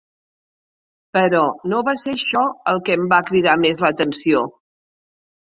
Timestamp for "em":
3.01-3.05